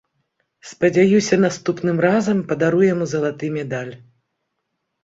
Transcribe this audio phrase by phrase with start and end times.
[0.69, 3.97] Спадзяюся, наступным разам падару яму залаты медаль.